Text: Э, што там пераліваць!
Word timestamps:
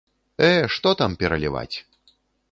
Э, 0.45 0.47
што 0.75 0.93
там 1.01 1.11
пераліваць! 1.23 1.75